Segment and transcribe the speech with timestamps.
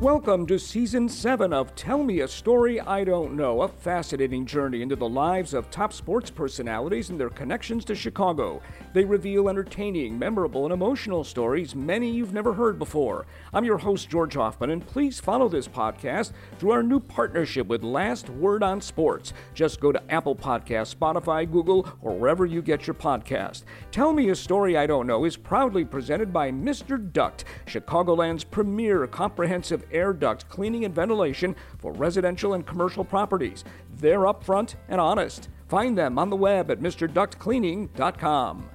[0.00, 4.80] Welcome to Season 7 of Tell Me a Story I Don't Know, a fascinating journey
[4.80, 8.62] into the lives of top sports personalities and their connections to Chicago.
[8.92, 13.26] They reveal entertaining, memorable, and emotional stories many you've never heard before.
[13.52, 16.30] I'm your host, George Hoffman, and please follow this podcast
[16.60, 19.32] through our new partnership with Last Word on Sports.
[19.52, 23.64] Just go to Apple Podcasts, Spotify, Google, or wherever you get your podcast.
[23.90, 27.12] Tell Me a Story I Don't Know is proudly presented by Mr.
[27.12, 33.64] Duct, Chicagoland's premier comprehensive air duct cleaning and ventilation for residential and commercial properties.
[33.96, 35.48] They're upfront and honest.
[35.68, 38.70] Find them on the web at MrDuctCleaning.com.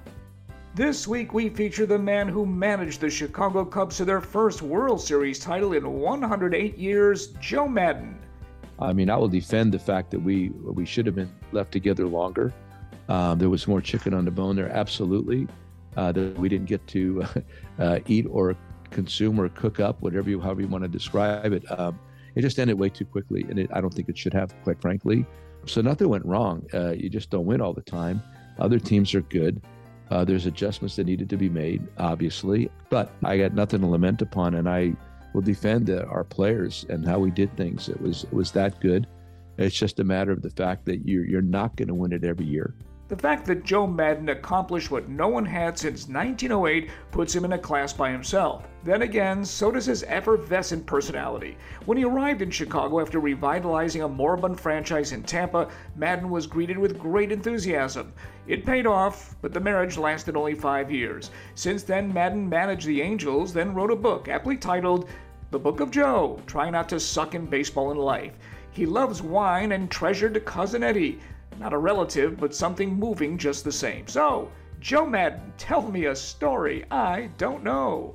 [0.74, 5.00] This week we feature the man who managed the Chicago Cubs to their first World
[5.00, 8.18] Series title in 108 years, Joe Maddon.
[8.80, 12.06] I mean, I will defend the fact that we we should have been left together
[12.06, 12.52] longer.
[13.08, 15.46] Um, there was more chicken on the bone there, absolutely.
[15.96, 17.24] Uh, that we didn't get to
[17.78, 18.56] uh, eat or
[18.94, 21.64] consume or cook up, whatever you, however you want to describe it.
[21.78, 21.98] Um,
[22.34, 24.80] it just ended way too quickly, and it, I don't think it should have, quite
[24.80, 25.26] frankly.
[25.66, 26.66] So nothing went wrong.
[26.72, 28.22] Uh, you just don't win all the time.
[28.58, 29.62] Other teams are good.
[30.10, 34.22] Uh, there's adjustments that needed to be made, obviously, but I got nothing to lament
[34.22, 34.94] upon, and I
[35.32, 37.88] will defend uh, our players and how we did things.
[37.88, 39.06] It was it was that good.
[39.56, 42.24] It's just a matter of the fact that you're you're not going to win it
[42.24, 42.74] every year.
[43.14, 47.52] The fact that Joe Maddon accomplished what no one had since 1908 puts him in
[47.52, 48.66] a class by himself.
[48.82, 51.56] Then again, so does his effervescent personality.
[51.86, 56.76] When he arrived in Chicago after revitalizing a moribund franchise in Tampa, Maddon was greeted
[56.76, 58.12] with great enthusiasm.
[58.48, 61.30] It paid off, but the marriage lasted only five years.
[61.54, 65.08] Since then, Maddon managed the Angels, then wrote a book aptly titled
[65.52, 68.32] The Book of Joe Try Not to Suck in Baseball and Life.
[68.72, 71.20] He loves wine and treasured Cousin Eddie,
[71.58, 74.06] not a relative, but something moving just the same.
[74.06, 78.14] So, Joe Maddon, tell me a story I don't know.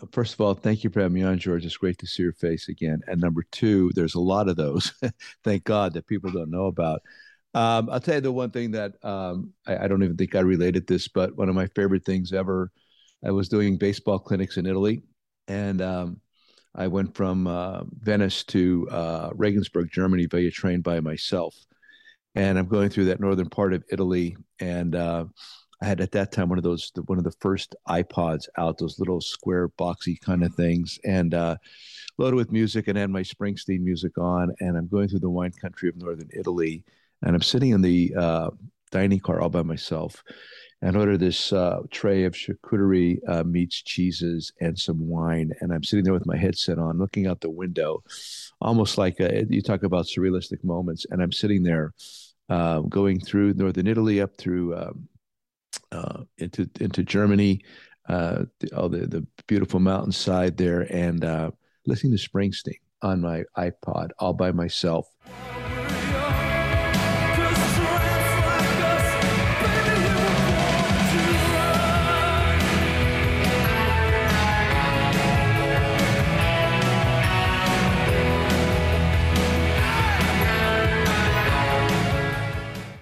[0.00, 1.64] Uh, first of all, thank you for having me on, George.
[1.64, 3.00] It's great to see your face again.
[3.06, 4.92] And number two, there's a lot of those,
[5.44, 7.02] thank God, that people don't know about.
[7.54, 10.40] Um, I'll tell you the one thing that um, I, I, don't even think I
[10.40, 12.70] related this, but one of my favorite things ever.
[13.24, 15.02] I was doing baseball clinics in Italy,
[15.48, 16.20] and um,
[16.74, 21.56] I went from uh, Venice to uh, Regensburg, Germany, via train by myself
[22.38, 25.24] and I'm going through that northern part of Italy, and uh,
[25.82, 29.00] I had at that time one of those one of the first iPods out, those
[29.00, 31.56] little square boxy kind of things, and uh,
[32.16, 35.50] loaded with music, and had my Springsteen music on, and I'm going through the wine
[35.50, 36.84] country of northern Italy,
[37.22, 38.50] and I'm sitting in the uh,
[38.92, 40.22] dining car all by myself.
[40.80, 45.50] And order this uh, tray of charcuterie uh, meats, cheeses, and some wine.
[45.58, 48.04] And I'm sitting there with my headset on, looking out the window,
[48.60, 51.04] almost like a, you talk about surrealistic moments.
[51.10, 51.94] And I'm sitting there
[52.48, 55.08] uh, going through northern Italy up through um,
[55.92, 57.62] uh, into into Germany,
[58.08, 61.50] uh, the, all the the beautiful mountainside there, and uh,
[61.86, 65.06] listening to Springsteen on my iPod all by myself.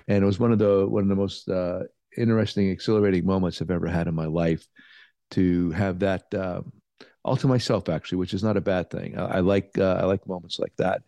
[0.08, 1.80] And it was one of the one of the most uh,
[2.16, 4.66] interesting, exhilarating moments I've ever had in my life
[5.32, 6.62] to have that uh,
[7.24, 9.18] all to myself actually, which is not a bad thing.
[9.18, 11.02] I, I like uh, I like moments like that,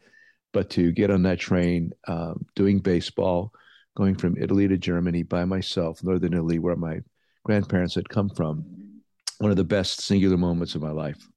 [0.53, 3.53] but to get on that train, um, doing baseball,
[3.97, 7.01] going from Italy to Germany by myself, northern Italy, where my
[7.45, 8.65] grandparents had come from,
[9.39, 11.29] one of the best singular moments of my life.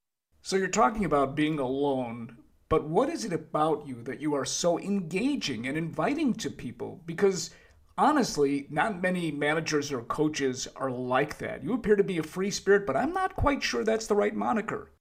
[0.42, 2.38] So you're talking about being alone
[2.72, 7.02] but what is it about you that you are so engaging and inviting to people?
[7.06, 7.50] Because
[7.98, 11.66] honestly, not many managers or coaches are like that.
[11.66, 14.34] You appear to be a free spirit, but I'm not quite sure that's the right
[14.34, 14.94] moniker.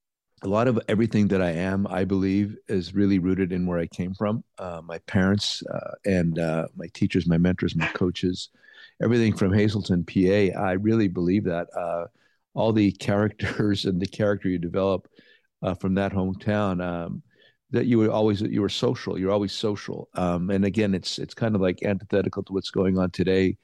[0.42, 3.86] A lot of everything that I am, I believe, is really rooted in where I
[3.86, 4.42] came from.
[4.58, 8.48] Uh, my parents uh, and uh, my teachers, my mentors, my coaches,
[9.00, 10.58] everything from Hazleton, PA.
[10.60, 11.68] I really believe that.
[11.76, 12.06] Uh,
[12.52, 15.08] all the characters and the character you develop
[15.62, 16.84] uh, from that hometown.
[16.84, 17.22] Um,
[17.72, 19.18] that you were always you were social.
[19.18, 20.08] You're always social.
[20.14, 23.56] Um, and again, it's it's kind of like antithetical to what's going on today,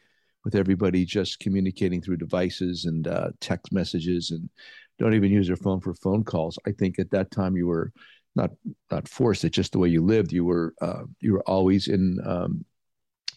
[0.45, 4.49] with everybody just communicating through devices and uh, text messages and
[4.99, 6.59] don't even use their phone for phone calls.
[6.67, 7.93] I think at that time you were
[8.35, 8.51] not
[8.91, 9.45] not forced.
[9.45, 10.33] It's just the way you lived.
[10.33, 12.65] You were uh, you were always in um,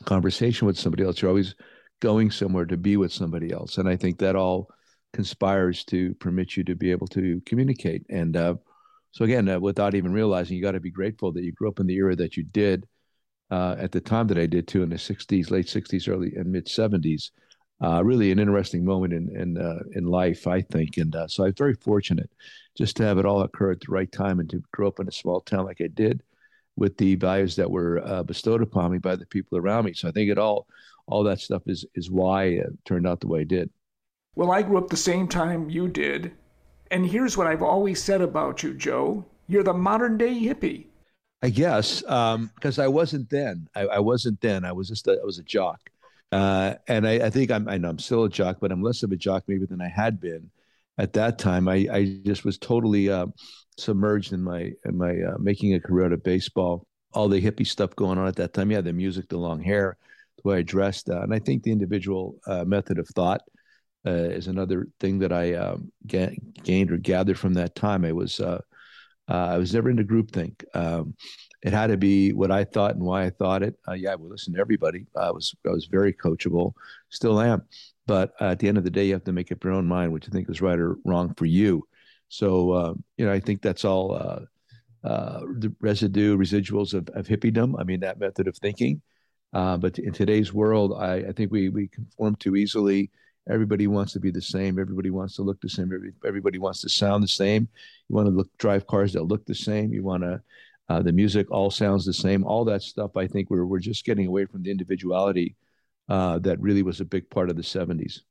[0.06, 1.22] conversation with somebody else.
[1.22, 1.56] You're always
[2.00, 3.78] going somewhere to be with somebody else.
[3.78, 4.70] And I think that all
[5.14, 8.06] conspires to permit you to be able to communicate.
[8.10, 8.56] And uh,
[9.12, 11.80] so again, uh, without even realizing, you got to be grateful that you grew up
[11.80, 12.88] in the era that you did
[13.52, 16.52] uh, at the time that I did too, in the '60s, late '60s, early and
[16.52, 17.32] mid '70s.
[17.82, 20.98] uh, really an interesting moment in in uh, in life, I think.
[20.98, 22.30] And uh, so I was very fortunate
[22.78, 25.08] just to have it all occur at the right time and to grow up in
[25.08, 26.22] a small town like I did,
[26.76, 29.94] with the values that were uh, bestowed upon me by the people around me.
[29.94, 30.68] So I think it all
[31.08, 33.70] all that stuff is is why it turned out the way it did.
[34.36, 36.32] Well, I grew up the same time you did,
[36.92, 40.86] and here's what I've always said about you, Joe: you're the modern day hippie.
[41.42, 43.68] I guess because um, I wasn't then.
[43.74, 44.66] I, I, wasn't then.
[44.66, 45.80] I was just a, I was a jock.
[46.32, 49.04] Uh, and I, I, think I'm, I know I'm still a jock, but I'm less
[49.04, 50.52] of a jock maybe than I had been
[50.98, 51.68] at that time.
[51.68, 53.28] I, I just was totally uh,
[53.78, 56.86] submerged in my in my uh, making a career out of baseball.
[57.14, 58.70] All the hippie stuff going on at that time.
[58.70, 59.98] Yeah, the music, the long hair,
[60.44, 63.42] the way I dressed, uh, and I think the individual uh, method of thought
[64.06, 68.06] uh, is another thing that I um, ga- gained or gathered from that time.
[68.06, 68.40] I was
[69.28, 70.64] I was never into groupthink.
[70.74, 71.14] Um,
[71.62, 73.76] it had to be what I thought and why I thought it.
[73.88, 75.06] Uh, yeah, I would listen to everybody.
[75.16, 76.74] I was I was very coachable,
[77.10, 77.64] still am.
[78.08, 79.86] But uh, at the end of the day, you have to make up your own
[79.86, 81.86] mind what you think is right or wrong for you.
[82.30, 87.28] So uh, you know, I think that's all uh, uh, the residue residuals of, of
[87.28, 87.76] hippiedom.
[87.80, 89.02] I mean, that method of thinking.
[89.52, 93.12] Uh, but in today's world, I, I think we we conform too easily.
[93.50, 94.80] Everybody wants to be the same.
[94.80, 95.92] Everybody wants to look the same.
[95.94, 97.68] Every, everybody wants to sound the same.
[98.08, 99.92] You want to look drive cars that look the same.
[99.92, 100.42] You want to
[100.90, 102.44] uh, the music all sounds the same.
[102.44, 105.56] All that stuff, I think we're we're just getting away from the individuality
[106.10, 108.22] uh, that really was a big part of the '70s.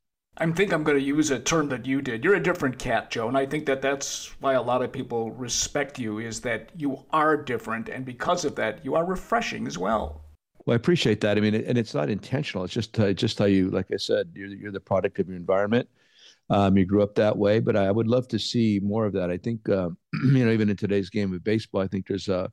[0.40, 2.22] I think I'm going to use a term that you did.
[2.22, 5.32] You're a different cat, Joe, and I think that that's why a lot of people
[5.32, 6.18] respect you.
[6.18, 10.27] Is that you are different, and because of that, you are refreshing as well.
[10.68, 11.38] Well, I appreciate that.
[11.38, 12.62] I mean, and it's not intentional.
[12.62, 15.38] It's just uh, just how you, like I said, you're you're the product of your
[15.38, 15.88] environment.
[16.50, 19.30] Um, you grew up that way, but I would love to see more of that.
[19.30, 22.52] I think uh, you know, even in today's game of baseball, I think there's a,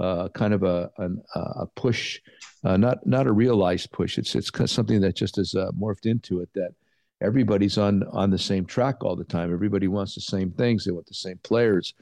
[0.00, 0.90] a kind of a
[1.36, 2.18] a push,
[2.64, 4.18] uh, not not a realized push.
[4.18, 6.72] It's it's something that just has uh, morphed into it that
[7.20, 9.52] everybody's on on the same track all the time.
[9.52, 10.84] Everybody wants the same things.
[10.84, 11.94] They want the same players.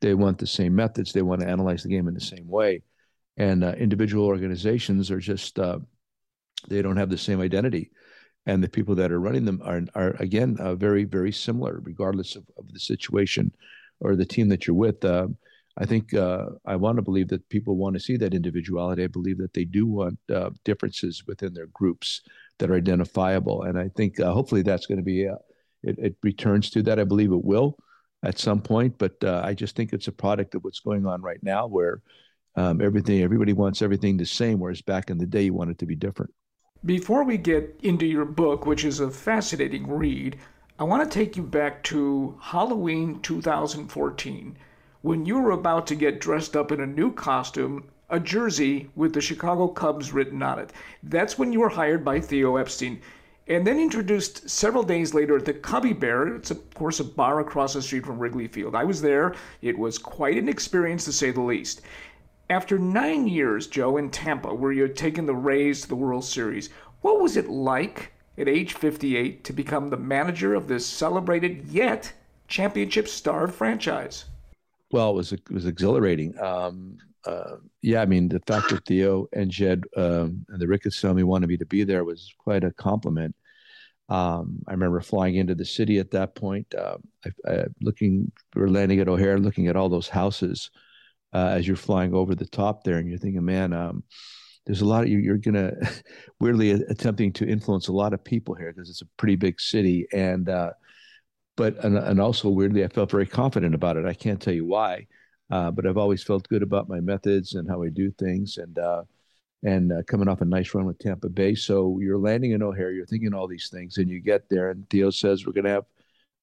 [0.00, 1.12] They want the same methods.
[1.12, 2.82] They want to analyze the game in the same way.
[3.36, 5.78] And uh, individual organizations are just uh,
[6.68, 7.90] they don't have the same identity.
[8.46, 12.36] And the people that are running them are, are again uh, very very similar regardless
[12.36, 13.52] of, of the situation
[14.00, 15.04] or the team that you're with.
[15.04, 15.28] Uh,
[15.78, 19.02] i think uh, i want to believe that people want to see that individuality.
[19.04, 22.22] I believe that they do want uh, differences within their groups
[22.58, 23.62] that are identifiable.
[23.64, 25.24] And i think uh, hopefully that's going to be
[25.82, 26.98] it, it, returns to that.
[26.98, 27.76] I believe it will
[28.22, 31.42] at some point but i just think it's a product of what's going on right
[31.42, 32.00] now where
[32.56, 35.78] um, everything everybody wants everything the same whereas back in the day you want it
[35.78, 36.32] to be different
[36.86, 40.36] before we get into your book, which is a fascinating read,
[40.78, 44.56] I want to take you back to Halloween 2014
[45.02, 49.14] when you were about to get dressed up in a new costume, a jersey with
[49.14, 50.72] the Chicago Cubs written on it.
[51.02, 53.00] That's when you were hired by Theo Epstein
[53.48, 56.36] and then introduced several days later at the Cubby Bear.
[56.36, 58.74] It's, of course, a bar across the street from Wrigley Field.
[58.74, 59.34] I was there.
[59.62, 61.82] It was quite an experience, to say the least.
[62.48, 66.24] After nine years, Joe, in Tampa, where you had taken the Rays to the World
[66.24, 66.70] Series,
[67.00, 72.12] what was it like at age 58 to become the manager of this celebrated yet
[72.46, 74.26] championship starved franchise?
[74.92, 76.38] Well, it was it was exhilarating.
[76.38, 81.00] Um, uh, yeah, I mean the fact that Theo and Jed um, and the Ricketts
[81.00, 83.34] family wanted me to be there was quite a compliment.
[84.08, 88.60] Um, I remember flying into the city at that point, uh, I, I, looking, we
[88.60, 90.70] were landing at O'Hare, looking at all those houses
[91.36, 94.02] uh, as you're flying over the top there, and you're thinking, man, um,
[94.64, 95.18] there's a lot of you.
[95.18, 95.72] You're gonna
[96.40, 100.06] weirdly attempting to influence a lot of people here because it's a pretty big city,
[100.14, 100.70] and uh,
[101.56, 104.06] but and, and also weirdly, I felt very confident about it.
[104.06, 105.06] I can't tell you why,
[105.50, 108.78] uh, but I've always felt good about my methods and how I do things, and
[108.78, 109.02] uh,
[109.62, 111.54] and uh, coming off a nice run with Tampa Bay.
[111.54, 114.88] So you're landing in O'Hare, you're thinking all these things, and you get there, and
[114.88, 115.84] Theo says we're going to have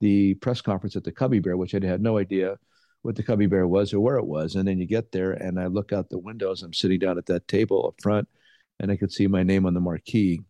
[0.01, 2.59] the press conference at the Cubby Bear, which I had no idea
[3.03, 4.55] what the Cubby Bear was or where it was.
[4.55, 6.63] And then you get there, and I look out the windows.
[6.63, 8.27] I'm sitting down at that table up front,
[8.79, 10.41] and I could see my name on the marquee.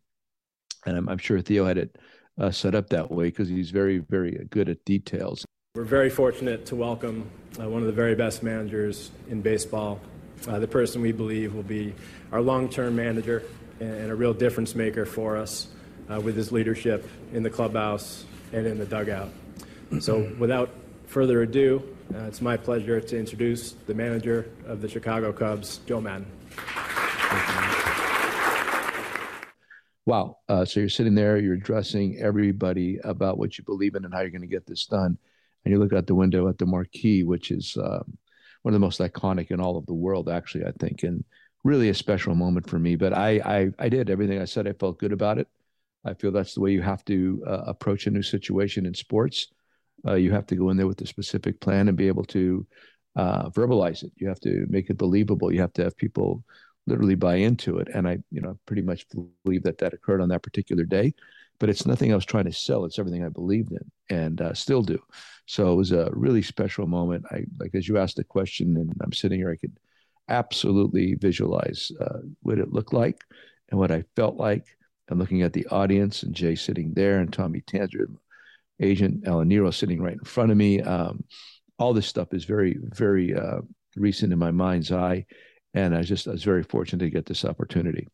[0.85, 1.97] And I'm, I'm sure Theo had it
[2.39, 5.45] uh, set up that way because he's very, very good at details.
[5.75, 7.29] We're very fortunate to welcome
[7.59, 9.99] uh, one of the very best managers in baseball,
[10.47, 11.95] uh, the person we believe will be
[12.31, 13.43] our long term manager
[13.79, 15.67] and a real difference maker for us
[16.11, 19.29] uh, with his leadership in the clubhouse and in the dugout.
[19.99, 20.69] So, without
[21.13, 21.79] further ado,
[22.15, 26.25] uh, it's my pleasure to introduce the manager of the Chicago Cubs, Joe Maddon.
[30.07, 30.39] Wow.
[30.49, 34.21] Uh, so you're sitting there, you're addressing everybody about what you believe in and how
[34.21, 35.15] you're going to get this done.
[35.63, 38.17] And you look out the window at the marquee, which is um,
[38.63, 41.23] one of the most iconic in all of the world, actually, I think, and
[41.63, 42.95] really a special moment for me.
[42.95, 44.67] But I, I, I did everything I said.
[44.67, 45.47] I felt good about it.
[46.03, 49.49] I feel that's the way you have to uh, approach a new situation in sports.
[50.05, 52.65] Uh, you have to go in there with a specific plan and be able to
[53.15, 54.11] uh, verbalize it.
[54.15, 55.53] You have to make it believable.
[55.53, 56.43] You have to have people
[56.85, 57.87] literally buy into it.
[57.93, 59.05] And I, you know, pretty much
[59.43, 61.13] believe that that occurred on that particular day.
[61.59, 62.83] But it's nothing I was trying to sell.
[62.83, 64.99] It's everything I believed in and uh, still do.
[65.45, 67.25] So it was a really special moment.
[67.31, 69.77] I like as you asked the question, and I'm sitting here, I could
[70.27, 73.23] absolutely visualize uh, what it looked like
[73.69, 74.65] and what I felt like.
[75.09, 78.07] And looking at the audience and Jay sitting there and Tommy Tanzer,
[78.81, 80.81] agent Alan Nero sitting right in front of me.
[80.81, 81.23] Um,
[81.79, 83.61] all this stuff is very, very uh,
[83.95, 85.25] recent in my mind's eye.
[85.73, 88.07] And I just I was very fortunate to get this opportunity.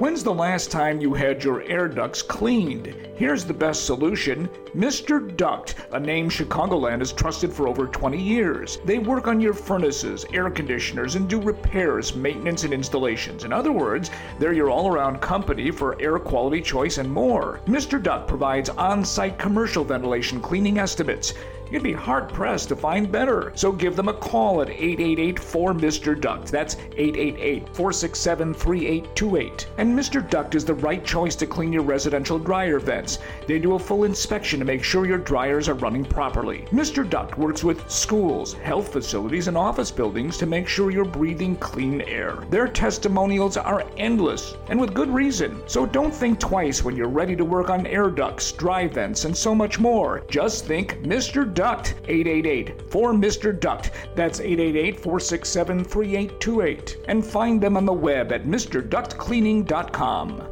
[0.00, 2.86] When's the last time you had your air ducts cleaned?
[3.14, 5.34] Here's the best solution Mr.
[5.36, 8.78] Duct, a name Chicagoland has trusted for over 20 years.
[8.84, 13.44] They work on your furnaces, air conditioners, and do repairs, maintenance, and installations.
[13.44, 14.10] In other words,
[14.40, 17.60] they're your all around company for air quality choice and more.
[17.66, 18.02] Mr.
[18.02, 21.34] Duct provides on site commercial ventilation cleaning estimates.
[21.74, 23.50] You'd be hard pressed to find better.
[23.56, 26.20] So give them a call at 888 4 Mr.
[26.20, 26.46] Duct.
[26.52, 29.66] That's 888 467 3828.
[29.78, 30.30] And Mr.
[30.30, 33.18] Duct is the right choice to clean your residential dryer vents.
[33.48, 36.64] They do a full inspection to make sure your dryers are running properly.
[36.70, 37.10] Mr.
[37.10, 42.02] Duct works with schools, health facilities, and office buildings to make sure you're breathing clean
[42.02, 42.36] air.
[42.50, 45.60] Their testimonials are endless, and with good reason.
[45.66, 49.36] So don't think twice when you're ready to work on air ducts, dry vents, and
[49.36, 50.22] so much more.
[50.28, 51.52] Just think Mr.
[51.52, 53.58] Duct, 888 for Mr.
[53.58, 53.90] Duct.
[54.14, 56.96] That's 888 467 3828.
[57.08, 60.50] And find them on the web at MrDuctCleaning.com.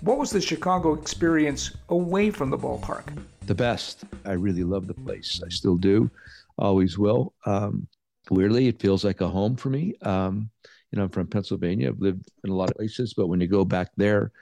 [0.00, 3.16] What was the Chicago experience away from the ballpark?
[3.46, 4.04] The best.
[4.24, 5.42] I really love the place.
[5.44, 6.10] I still do,
[6.58, 7.34] always will.
[7.46, 7.86] Um,
[8.30, 9.94] weirdly, it feels like a home for me.
[10.02, 10.50] Um,
[10.90, 11.88] you know, I'm from Pennsylvania.
[11.88, 14.32] I've lived in a lot of places, but when you go back there,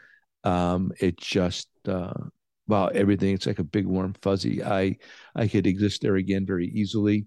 [0.44, 2.12] um, it just uh,
[2.68, 3.34] wow, everything.
[3.34, 4.62] It's like a big warm fuzzy.
[4.62, 4.96] I
[5.34, 7.26] I could exist there again very easily,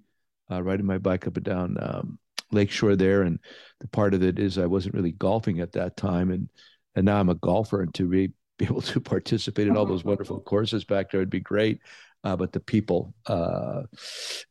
[0.50, 2.20] uh, riding my bike up and down um,
[2.52, 3.24] Lakeshore there.
[3.24, 3.40] And
[3.80, 6.50] the part of it is I wasn't really golfing at that time, and
[6.96, 10.06] and now I'm a golfer, and to be, be able to participate in all those
[10.06, 11.80] wonderful courses back there would be great.
[12.24, 13.82] Uh, but the people, uh,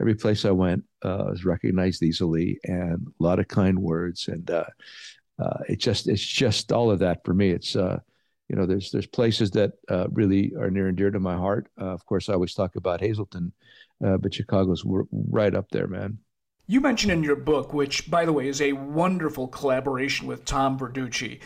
[0.01, 4.51] every place I went uh, was recognized easily, and a lot of kind words, and
[4.51, 4.65] uh,
[5.39, 7.51] uh, it just it's just all of that for me.
[7.51, 8.01] It's uh,
[8.51, 11.69] you know, there's there's places that uh, really are near and dear to my heart.
[11.81, 13.53] Uh, of course, I always talk about Hazleton,
[14.05, 14.83] uh, but Chicago's
[15.31, 16.19] right up there, man.
[16.67, 20.77] You mentioned in your book, which, by the way, is a wonderful collaboration with Tom
[20.77, 21.39] Verducci,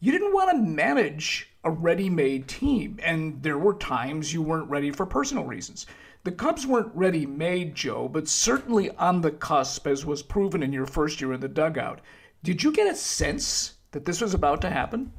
[0.00, 4.90] you didn't want to manage a ready-made team, and there were times you weren't ready
[4.90, 5.84] for personal reasons.
[6.24, 10.86] The Cubs weren't ready-made, Joe, but certainly on the cusp, as was proven in your
[10.86, 12.00] first year in the dugout.
[12.42, 15.12] Did you get a sense that this was about to happen?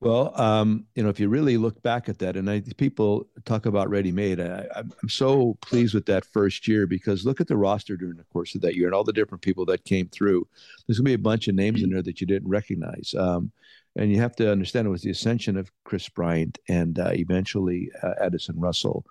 [0.00, 3.66] Well, um, you know, if you really look back at that, and I, people talk
[3.66, 7.96] about ready-made, I, I'm so pleased with that first year because look at the roster
[7.96, 10.46] during the course of that year and all the different people that came through.
[10.86, 13.50] There's gonna be a bunch of names in there that you didn't recognize, um,
[13.96, 17.90] and you have to understand it was the ascension of Kris Bryant and uh, eventually
[18.00, 19.04] uh, Addison Russell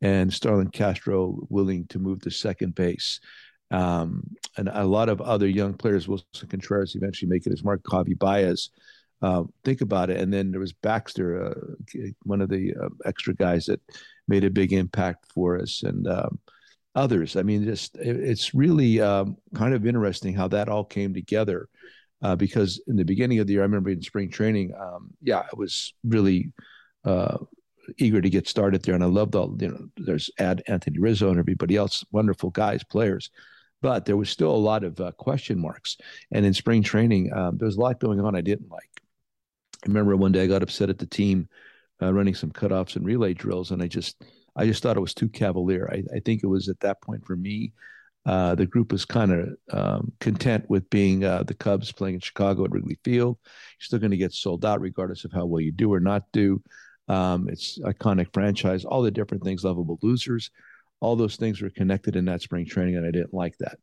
[0.00, 3.20] and Starlin Castro willing to move to second base.
[3.70, 4.22] Um,
[4.56, 8.70] and a lot of other young players, Willson Contreras eventually making his mark, Javy Baez
[9.22, 10.18] uh, think about it.
[10.18, 13.80] And then there was Baxter, uh, one of the uh, extra guys that
[14.28, 16.38] made a big impact for us, and um,
[16.94, 17.36] others.
[17.36, 21.68] I mean, just it, it's really um, kind of interesting how that all came together.
[22.22, 25.38] Uh, because in the beginning of the year, I remember in spring training, um, yeah,
[25.38, 26.52] I was really
[27.02, 27.38] uh,
[27.96, 29.56] eager to get started there, and I loved all.
[29.58, 33.30] You know, there's Ad Anthony Rizzo and everybody else, wonderful guys, players
[33.82, 35.96] but there was still a lot of uh, question marks.
[36.32, 38.89] And in spring training, um, there was a lot going on I didn't like.
[39.84, 41.48] I remember one day I got upset at the team
[42.02, 44.22] uh, running some cutoffs and relay drills, and I just
[44.56, 45.88] I just thought it was too cavalier.
[45.92, 47.72] I, I think it was at that point for me.
[48.26, 52.20] Uh, the group was kind of um, content with being uh, the Cubs playing in
[52.20, 53.38] Chicago at Wrigley Field.
[53.42, 56.24] You're still going to get sold out regardless of how well you do or not
[56.32, 56.62] do.
[57.08, 60.50] Um, it's iconic franchise, all the different things, lovable losers,
[61.00, 63.78] all those things were connected in that spring training, and I didn't like that.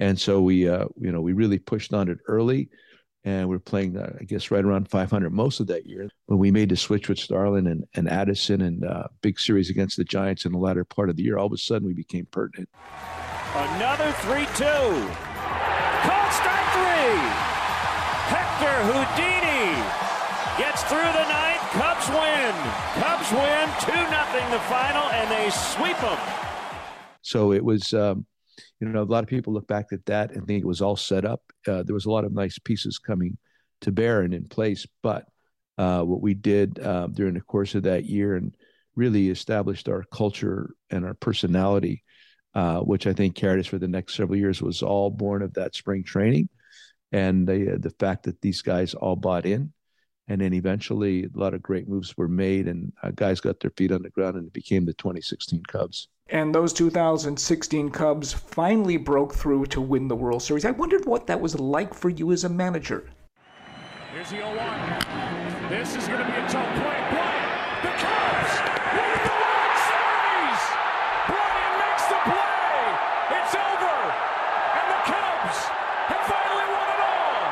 [0.00, 2.68] And so we, uh, you know, we really pushed on it early
[3.26, 6.08] and we are playing, uh, I guess, right around 500 most of that year.
[6.26, 9.96] When we made the switch with Starlin and, and Addison and uh, big series against
[9.96, 12.26] the Giants in the latter part of the year, all of a sudden we became
[12.30, 12.68] pertinent.
[13.56, 14.64] Another 3 2.
[16.06, 17.18] Called strike three.
[18.30, 19.74] Hector Houdini
[20.56, 21.62] gets through the ninth.
[21.74, 22.54] Cubs win.
[23.02, 26.18] Cubs win 2 0 the final, and they sweep them.
[27.22, 27.92] So it was.
[27.92, 28.24] Um,
[28.80, 30.96] you know, a lot of people look back at that and think it was all
[30.96, 31.42] set up.
[31.66, 33.36] Uh, there was a lot of nice pieces coming
[33.82, 35.26] to bear and in place, but
[35.78, 38.54] uh, what we did uh, during the course of that year and
[38.94, 42.02] really established our culture and our personality,
[42.54, 45.52] uh, which I think carried us for the next several years, was all born of
[45.54, 46.48] that spring training
[47.12, 49.72] and the the fact that these guys all bought in
[50.28, 53.70] and then eventually a lot of great moves were made and uh, guys got their
[53.76, 58.96] feet on the ground and it became the 2016 cubs and those 2016 cubs finally
[58.96, 60.64] broke through to win the world series.
[60.64, 63.08] I wondered what that was like for you as a manager.
[64.12, 67.00] Here's the 0-1 this is going to be a tough play.
[67.10, 68.52] Bryant, the cubs
[68.94, 70.62] win the world series.
[71.26, 72.78] Bryant makes the play.
[73.34, 73.98] It's over.
[74.78, 75.58] And the cubs
[76.06, 77.50] have finally won it all.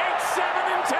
[0.00, 0.98] 8 7 and 10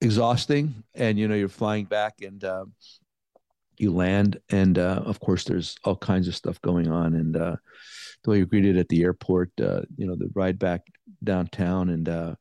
[0.00, 2.72] exhausting and you know you're flying back and um,
[3.80, 7.56] you land and uh, of course there's all kinds of stuff going on and uh,
[8.22, 10.82] the way you're greeted at the airport uh, you know the ride back
[11.24, 12.34] downtown and uh,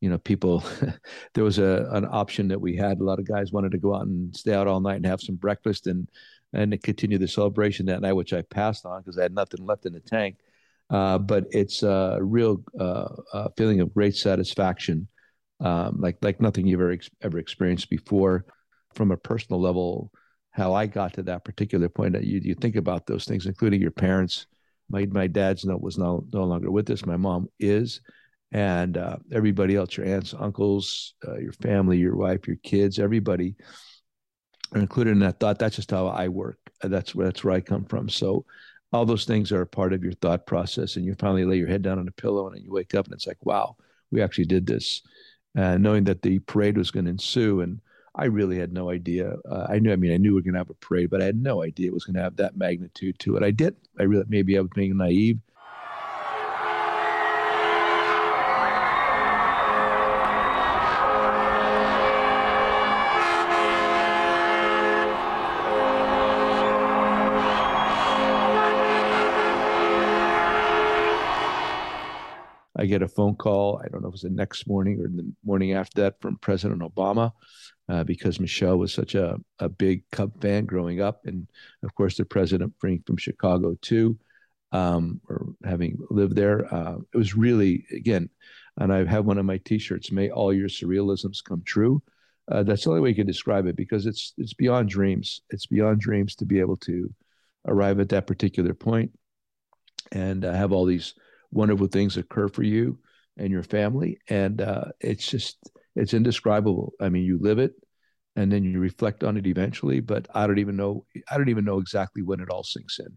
[0.00, 0.62] you know people
[1.34, 3.94] there was a an option that we had a lot of guys wanted to go
[3.94, 6.08] out and stay out all night and have some breakfast and
[6.52, 9.86] and continue the celebration that night which i passed on because i had nothing left
[9.86, 10.36] in the tank
[10.90, 15.06] uh, but it's a real uh, feeling of great satisfaction
[15.60, 18.44] um, like like nothing you've ever ever experienced before.
[18.94, 20.10] From a personal level,
[20.58, 23.80] how I got to that particular point, that you you think about those things, including
[23.80, 24.46] your parents.
[24.90, 27.06] My my dad's no was no no longer with us.
[27.06, 28.00] My mom is,
[28.52, 33.54] and uh, everybody else, your aunts, uncles, uh, your family, your wife, your kids, everybody
[34.74, 35.58] are included in that thought.
[35.58, 36.58] That's just how I work.
[36.82, 38.08] That's where that's where I come from.
[38.08, 38.44] So
[38.92, 41.68] all those things are a part of your thought process, and you finally lay your
[41.68, 43.76] head down on a pillow, and you wake up, and it's like, wow,
[44.10, 45.02] we actually did this
[45.56, 47.60] uh, knowing that the parade was going to ensue.
[47.60, 47.80] And
[48.14, 49.36] I really had no idea.
[49.48, 51.22] Uh, I knew, I mean, I knew we were going to have a parade, but
[51.22, 53.42] I had no idea it was going to have that magnitude to it.
[53.42, 53.76] I did.
[53.98, 55.38] I really, maybe I was being naive.
[72.78, 73.80] I get a phone call.
[73.84, 76.36] I don't know if it was the next morning or the morning after that from
[76.36, 77.32] President Obama,
[77.88, 81.26] uh, because Michelle was such a, a big Cub fan growing up.
[81.26, 81.48] And
[81.82, 84.16] of course, the president being from Chicago too,
[84.70, 86.72] um, or having lived there.
[86.72, 88.30] Uh, it was really, again,
[88.76, 92.00] and I have one of my t shirts, May All Your Surrealisms Come True.
[92.50, 95.42] Uh, that's the only way you can describe it because it's it's beyond dreams.
[95.50, 97.12] It's beyond dreams to be able to
[97.66, 99.10] arrive at that particular point
[100.12, 101.14] and uh, have all these
[101.50, 102.98] wonderful things occur for you
[103.36, 104.18] and your family.
[104.28, 105.58] And uh, it's just
[105.96, 106.92] it's indescribable.
[107.00, 107.72] I mean you live it
[108.38, 111.64] and then you reflect on it eventually but i don't even know i don't even
[111.64, 113.16] know exactly when it all sinks in.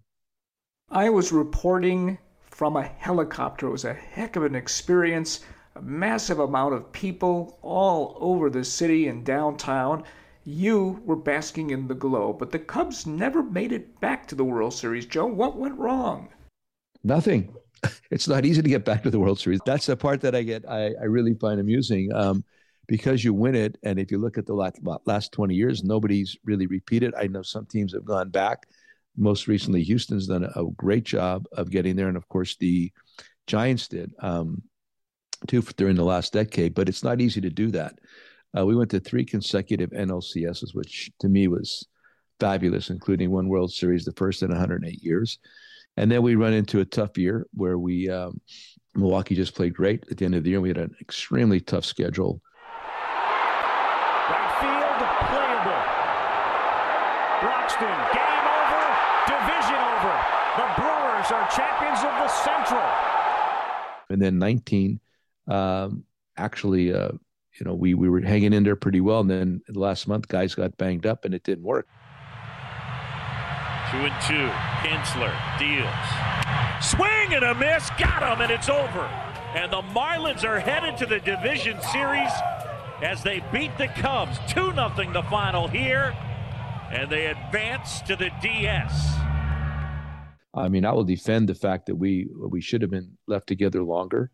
[0.89, 2.17] I was reporting
[2.50, 3.67] from a helicopter.
[3.67, 5.39] It was a heck of an experience.
[5.76, 10.04] A massive amount of people all over the city and downtown.
[10.44, 14.44] You were basking in the glow but the cubs never made it back to the
[14.44, 15.28] world series joe.
[15.28, 16.30] What went wrong?
[17.04, 17.56] Nothing
[18.12, 19.60] it's not easy to get back to the World Series.
[19.65, 22.44] That's the part that I get, I, I really find amusing um,
[22.88, 23.78] because you win it.
[23.84, 27.13] And if you look at the last, last 20 years, nobody's really repeated.
[27.15, 28.67] I know some teams have gone back.
[29.17, 32.08] Most recently, Houston's done a, a great job of getting there.
[32.08, 32.91] And of course, the
[33.48, 34.62] Giants did um,
[35.48, 38.00] too during the last decade, but it's not easy to do that.
[38.58, 41.88] Uh, we went to three consecutive NLCSs, which to me was
[42.39, 45.39] fabulous, including one World Series, the first in 108 years.
[45.97, 48.39] And then we run into a tough year where we um,
[48.95, 50.62] Milwaukee just played great at the end of the year.
[50.62, 52.41] We had an extremely tough schedule.
[54.30, 55.84] Right field, playable.
[57.41, 58.84] Broxton, game over,
[59.27, 60.15] division over.
[60.58, 62.84] The Brewers are champions of the Central.
[64.10, 64.99] And then 19,
[65.47, 66.04] um,
[66.38, 67.12] actually, uh,
[67.60, 69.19] you know, we we were hanging in there pretty well.
[69.21, 71.88] And then last month, guys got banged up, and it didn't work.
[73.91, 74.47] Two and two.
[74.88, 75.86] Kintzler deals.
[76.82, 77.89] Swing and a miss.
[77.99, 79.01] Got him, and it's over.
[79.54, 82.32] And the Marlins are headed to the division series
[83.01, 84.39] as they beat the Cubs.
[84.47, 86.15] 2 0 the final here.
[86.89, 89.13] And they advance to the DS.
[90.54, 93.84] I mean, I will defend the fact that we we should have been left together
[93.84, 94.32] longer.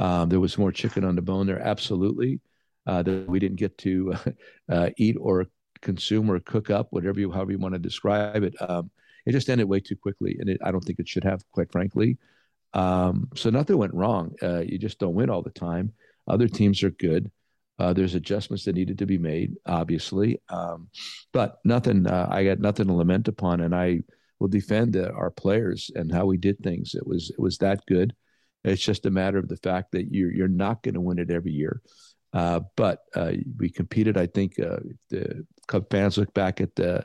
[0.00, 2.40] Um, there was more chicken on the bone there, absolutely.
[2.86, 4.14] Uh, that we didn't get to
[4.68, 5.46] uh, eat or
[5.80, 8.54] consume or cook up, whatever you, however you want to describe it.
[8.60, 8.90] Um,
[9.24, 11.72] it just ended way too quickly, and it, I don't think it should have, quite
[11.72, 12.18] frankly.
[12.74, 14.34] Um, so nothing went wrong.
[14.42, 15.92] Uh, you just don't win all the time.
[16.28, 17.30] Other teams are good.
[17.78, 20.88] Uh, there's adjustments that needed to be made, obviously, um,
[21.32, 22.06] but nothing.
[22.06, 24.00] Uh, I got nothing to lament upon, and I
[24.38, 26.94] will defend uh, our players and how we did things.
[26.94, 28.14] It was it was that good.
[28.64, 31.30] It's just a matter of the fact that you're you're not going to win it
[31.30, 31.82] every year.
[32.36, 34.18] Uh, but uh, we competed.
[34.18, 37.02] I think uh, the Cub fans look back at the,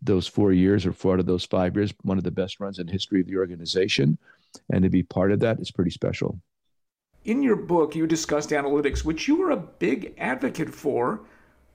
[0.00, 2.78] those four years or four out of those five years, one of the best runs
[2.78, 4.16] in history of the organization,
[4.72, 6.40] and to be part of that is pretty special.
[7.26, 11.20] In your book, you discussed analytics, which you were a big advocate for,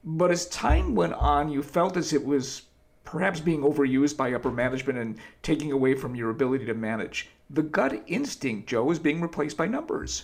[0.04, 2.64] but as time went on, you felt as it was
[3.04, 7.30] perhaps being overused by upper management and taking away from your ability to manage.
[7.52, 10.24] The gut instinct, Joe, is being replaced by numbers.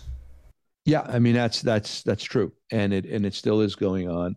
[0.89, 4.36] Yeah, I mean that's that's that's true, and it and it still is going on,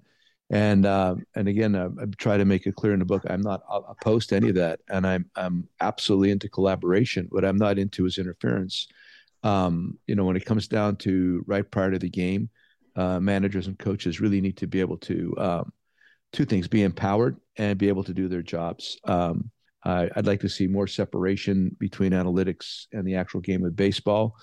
[0.51, 3.23] and uh, and again, I, I, try to make it clear in the book.
[3.31, 7.27] I'm not opposed to any of that, and I'm I'm absolutely into collaboration.
[7.31, 8.87] What I'm not into is interference.
[9.43, 12.51] Um, you know, when it comes down to right prior to the game,
[12.97, 15.73] uh, managers and coaches really need to be able to um,
[16.35, 18.99] two things: be empowered and be able to do their jobs.
[19.05, 19.51] Um,
[19.85, 24.37] I, would like to see more separation between analytics and the actual game of baseball.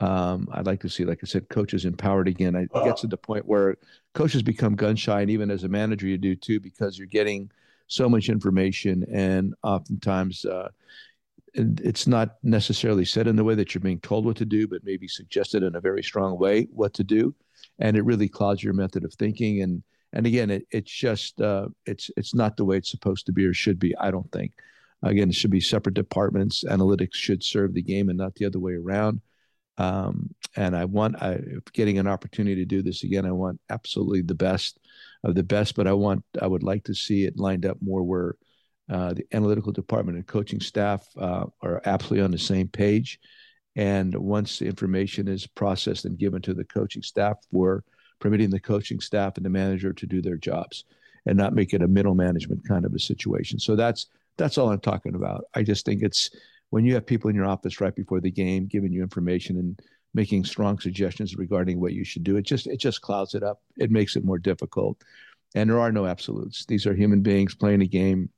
[0.00, 2.54] Um, I'd like to see, like I said, coaches empowered again.
[2.56, 3.76] It gets to the point where
[4.12, 7.50] coaches become gun shy, and even as a manager, you do too, because you're getting
[7.86, 10.68] so much information, and oftentimes uh,
[11.54, 14.84] it's not necessarily said in the way that you're being told what to do, but
[14.84, 17.34] maybe suggested in a very strong way what to do,
[17.78, 19.62] and it really clouds your method of thinking.
[19.62, 23.32] And and again, it, it's just uh, it's it's not the way it's supposed to
[23.32, 23.96] be or should be.
[23.96, 24.52] I don't think.
[25.02, 26.64] Again, it should be separate departments.
[26.64, 29.20] Analytics should serve the game and not the other way around.
[29.78, 31.40] Um, and I want, I,
[31.72, 34.78] getting an opportunity to do this again, I want absolutely the best
[35.24, 38.02] of the best, but I want, I would like to see it lined up more
[38.02, 38.36] where
[38.90, 43.18] uh, the analytical department and coaching staff uh, are absolutely on the same page.
[43.76, 47.80] And once the information is processed and given to the coaching staff, we're
[48.20, 50.84] permitting the coaching staff and the manager to do their jobs
[51.26, 53.58] and not make it a middle management kind of a situation.
[53.58, 54.06] So that's
[54.36, 55.44] that's all I'm talking about.
[55.54, 56.30] I just think it's
[56.74, 59.80] when you have people in your office right before the game giving you information and
[60.12, 63.62] making strong suggestions regarding what you should do, it just it just clouds it up.
[63.76, 65.00] It makes it more difficult.
[65.54, 66.66] And there are no absolutes.
[66.66, 68.28] These are human beings playing a game.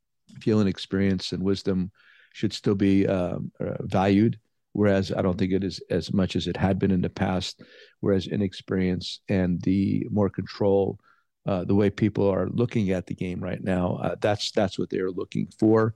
[0.43, 1.91] Feeling experience and wisdom
[2.35, 4.39] should still be um, uh, valued,
[4.73, 7.63] whereas I don't think it is as much as it had been in the past.
[8.01, 10.99] Whereas inexperience and the more control,
[11.47, 14.91] uh, the way people are looking at the game right now, uh, that's that's what
[14.91, 15.95] they're looking for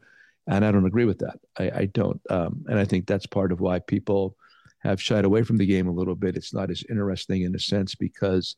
[0.50, 1.38] and I don't agree with that.
[1.58, 4.36] I, I don't, um, and I think that's part of why people
[4.80, 6.36] have shied away from the game a little bit.
[6.36, 8.56] It's not as interesting in a sense because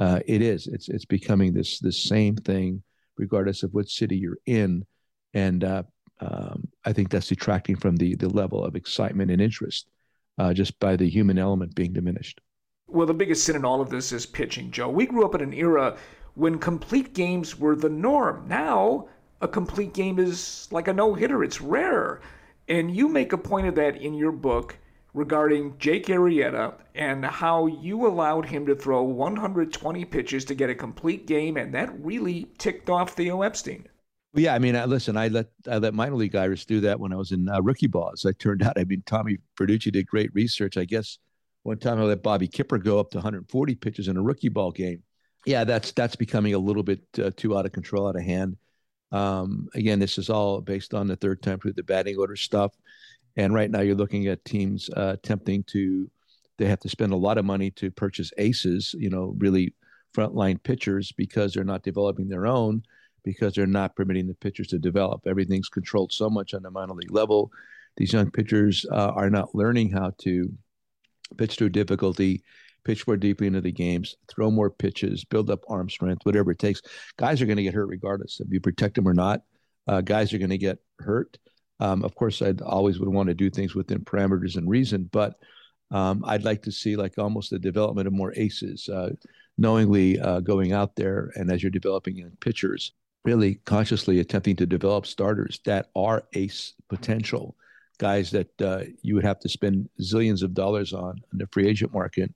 [0.00, 0.66] uh, it is.
[0.66, 2.82] It's it's becoming this this same thing,
[3.16, 4.84] regardless of what city you're in,
[5.32, 5.82] and uh,
[6.20, 9.88] um, I think that's detracting from the the level of excitement and interest,
[10.38, 12.40] uh, just by the human element being diminished.
[12.88, 14.88] Well, the biggest sin in all of this is pitching, Joe.
[14.88, 15.96] We grew up in an era
[16.34, 18.46] when complete games were the norm.
[18.48, 19.08] Now
[19.40, 22.20] a complete game is like a no hitter, it's rare.
[22.68, 24.76] And you make a point of that in your book
[25.14, 30.74] regarding Jake Arrieta and how you allowed him to throw 120 pitches to get a
[30.74, 33.86] complete game, and that really ticked off Theo Epstein.
[34.34, 37.12] Yeah, I mean, I, listen, I let I let minor league guys do that when
[37.12, 38.10] I was in uh, rookie ball.
[38.12, 40.76] As I turned out, I mean, Tommy Verducci did great research.
[40.76, 41.18] I guess
[41.62, 44.70] one time I let Bobby Kipper go up to 140 pitches in a rookie ball
[44.70, 45.02] game.
[45.46, 48.56] Yeah, that's that's becoming a little bit uh, too out of control, out of hand.
[49.12, 52.72] Um, again, this is all based on the third time through the batting order stuff.
[53.36, 56.10] And right now, you're looking at teams uh, attempting to,
[56.58, 59.74] they have to spend a lot of money to purchase aces, you know, really
[60.14, 62.82] frontline pitchers because they're not developing their own,
[63.24, 65.26] because they're not permitting the pitchers to develop.
[65.26, 67.50] Everything's controlled so much on the minor league level.
[67.96, 70.52] These young pitchers uh, are not learning how to
[71.36, 72.42] pitch through difficulty
[72.84, 76.58] pitch more deeply into the games, throw more pitches, build up arm strength, whatever it
[76.58, 76.82] takes.
[77.16, 79.42] Guys are going to get hurt regardless if you protect them or not.
[79.86, 81.38] Uh, guys are going to get hurt.
[81.80, 85.34] Um, of course, I'd always would want to do things within parameters and reason, but
[85.90, 89.10] um, I'd like to see like almost the development of more aces, uh,
[89.56, 92.92] knowingly uh, going out there and as you're developing young pitchers,
[93.24, 97.56] really consciously attempting to develop starters that are ace potential,
[97.98, 101.66] guys that uh, you would have to spend zillions of dollars on in the free
[101.66, 102.32] agent market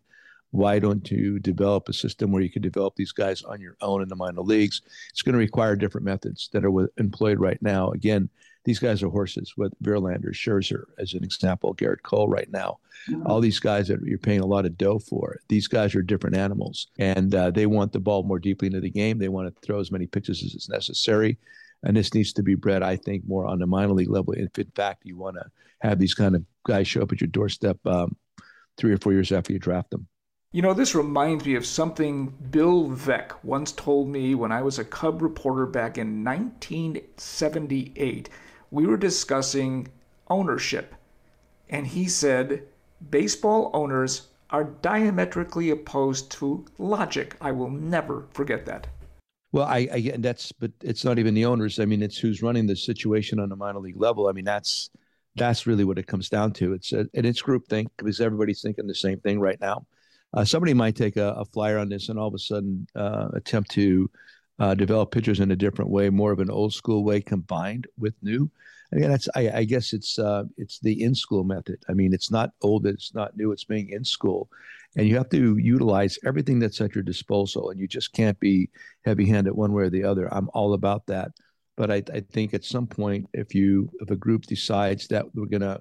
[0.52, 4.02] why don't you develop a system where you can develop these guys on your own
[4.02, 4.82] in the minor leagues?
[5.10, 7.90] It's going to require different methods that are employed right now.
[7.90, 8.28] Again,
[8.64, 12.78] these guys are horses with Verlander, Scherzer, as an example, Gerrit Cole right now.
[13.10, 13.26] Mm-hmm.
[13.26, 16.36] All these guys that you're paying a lot of dough for, these guys are different
[16.36, 16.88] animals.
[16.98, 19.18] And uh, they want the ball more deeply into the game.
[19.18, 21.38] They want to throw as many pitches as is necessary.
[21.82, 24.34] And this needs to be bred, I think, more on the minor league level.
[24.34, 27.28] If in fact you want to have these kind of guys show up at your
[27.28, 28.16] doorstep um,
[28.76, 30.06] three or four years after you draft them.
[30.54, 34.78] You know, this reminds me of something Bill Veeck once told me when I was
[34.78, 38.28] a Cub reporter back in 1978.
[38.70, 39.88] we were discussing
[40.28, 40.94] ownership.
[41.70, 42.64] And he said,
[43.10, 47.34] baseball owners are diametrically opposed to logic.
[47.40, 48.88] I will never forget that.
[49.52, 51.80] Well, I, I that's, but it's not even the owners.
[51.80, 54.28] I mean, it's who's running the situation on the minor league level.
[54.28, 54.90] I mean, that's
[55.34, 56.74] that's really what it comes down to.
[56.74, 59.86] It's a, and it's groupthink because everybody's thinking the same thing right now.
[60.34, 63.28] Uh, somebody might take a, a, flyer on this and all of a sudden uh,
[63.34, 64.10] attempt to
[64.58, 68.14] uh, develop pitchers in a different way, more of an old school way combined with
[68.22, 68.50] new.
[68.92, 71.82] Again, that's I, I guess it's uh, it's the in school method.
[71.88, 73.50] I mean, it's not old, it's not new.
[73.52, 74.50] It's being in school,
[74.96, 78.68] and you have to utilize everything that's at your disposal, and you just can't be
[79.04, 80.32] heavy handed one way or the other.
[80.32, 81.32] I'm all about that,
[81.76, 85.46] but I, I think at some point, if you if a group decides that we're
[85.46, 85.80] going to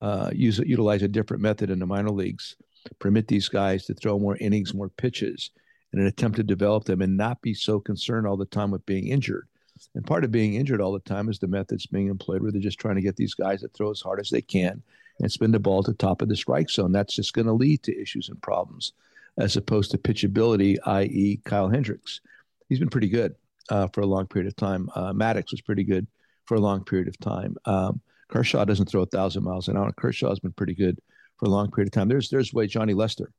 [0.00, 2.56] uh, use utilize a different method in the minor leagues,
[2.98, 5.50] permit these guys to throw more innings, more pitches,
[5.92, 8.84] in an attempt to develop them, and not be so concerned all the time with
[8.86, 9.48] being injured
[9.94, 12.60] and part of being injured all the time is the methods being employed where they're
[12.60, 14.82] just trying to get these guys to throw as hard as they can
[15.20, 16.92] and spin the ball to top of the strike zone.
[16.92, 18.92] That's just going to lead to issues and problems
[19.36, 22.20] as opposed to pitchability, i.e., Kyle Hendricks.
[22.68, 23.34] He's been pretty good
[23.70, 24.88] uh, for a long period of time.
[24.94, 26.06] Uh, Maddux was pretty good
[26.44, 27.56] for a long period of time.
[27.64, 29.92] Um, Kershaw doesn't throw a thousand miles an hour.
[29.92, 30.98] Kershaw has been pretty good
[31.38, 32.08] for a long period of time.
[32.08, 33.32] There's there's way Johnny Lester,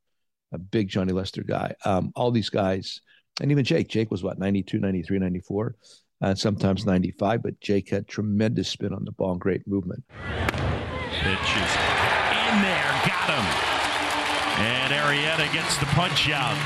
[0.51, 1.75] a big Johnny Lester guy.
[1.85, 3.01] Um, all these guys,
[3.41, 3.88] and even Jake.
[3.88, 5.75] Jake was what 92, 93, 94
[6.21, 7.43] and sometimes 95.
[7.43, 10.03] But Jake had tremendous spin on the ball great movement.
[12.49, 13.68] In there, got him.
[14.60, 16.58] And Arrieta gets the punch out.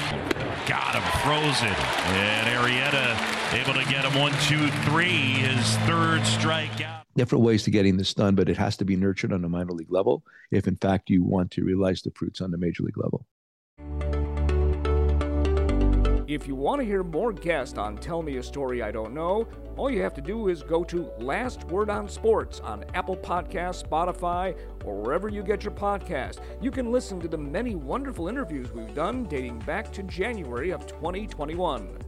[0.68, 1.78] Got him, throws it.
[2.10, 5.34] And Arrieta able to get him one, two, three.
[5.34, 7.04] His third strikeout.
[7.16, 9.74] Different ways to getting this done, but it has to be nurtured on a minor
[9.74, 12.98] league level if, in fact, you want to realize the fruits on the major league
[12.98, 13.28] level.
[16.34, 19.48] If you want to hear more guests on Tell Me a Story I Don't Know,
[19.78, 23.88] all you have to do is go to Last Word on Sports on Apple Podcasts,
[23.88, 26.39] Spotify, or wherever you get your podcast.
[26.60, 30.88] You can listen to the many wonderful interviews we've done dating back to January of
[30.88, 32.03] 2021.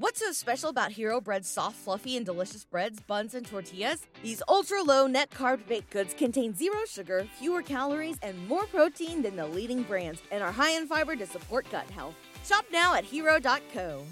[0.00, 4.06] What's so special about Hero Bread's soft, fluffy, and delicious breads, buns, and tortillas?
[4.22, 9.22] These ultra low net carb baked goods contain zero sugar, fewer calories, and more protein
[9.22, 12.14] than the leading brands, and are high in fiber to support gut health.
[12.46, 14.04] Shop now at hero.co.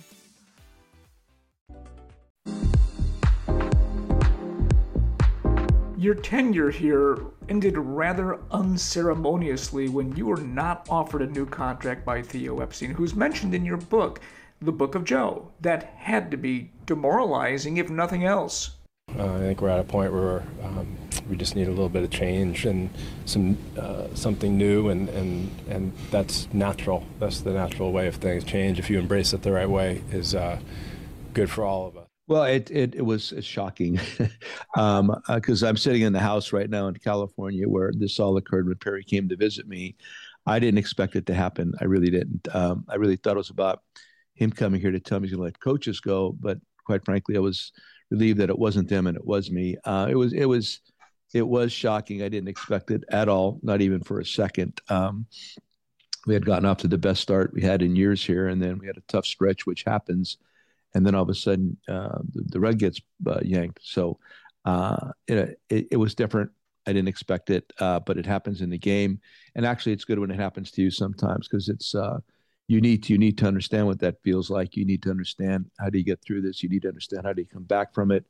[5.96, 12.22] Your tenure here ended rather unceremoniously when you were not offered a new contract by
[12.22, 14.20] Theo Epstein, who's mentioned in your book,
[14.61, 15.53] The Book of Joe.
[15.61, 18.77] That had to be demoralizing, if nothing else.
[19.16, 20.97] Uh, I think we're at a point where um,
[21.29, 22.90] we just need a little bit of change and
[23.25, 27.05] some uh, something new, and, and and that's natural.
[27.19, 28.45] That's the natural way of things.
[28.45, 30.59] Change, if you embrace it the right way, is uh,
[31.35, 32.07] good for all of us.
[32.29, 34.31] Well, it it, it was shocking because
[34.77, 38.66] um, uh, I'm sitting in the house right now in California where this all occurred
[38.66, 39.95] when Perry came to visit me.
[40.47, 41.75] I didn't expect it to happen.
[41.81, 42.49] I really didn't.
[42.55, 43.83] Um, I really thought it was about
[44.37, 47.37] him coming here to tell me he's going to let coaches go, but quite frankly,
[47.37, 47.72] I was
[48.11, 49.77] relieved that it wasn't them and it was me.
[49.85, 50.81] Uh, it was it was
[51.35, 52.22] it was shocking.
[52.22, 54.81] I didn't expect it at all, not even for a second.
[54.88, 55.27] Um,
[56.27, 58.79] we had gotten off to the best start we had in years here, and then
[58.79, 60.38] we had a tough stretch, which happens,
[60.94, 63.81] and then all of a sudden uh, the, the, rug gets uh, yanked.
[63.83, 64.18] So
[64.64, 66.51] uh, it, it, it was different.
[66.87, 69.20] I didn't expect it, uh, but it happens in the game,
[69.55, 72.18] and actually, it's good when it happens to you sometimes because it's uh,
[72.68, 74.76] you need to you need to understand what that feels like.
[74.76, 76.62] You need to understand how do you get through this.
[76.62, 78.24] You need to understand how do you come back from it.